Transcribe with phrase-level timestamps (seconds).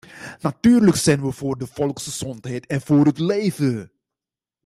[0.39, 3.91] Natuurlijk zijn wij voor de volksgezondheid en voor het leven.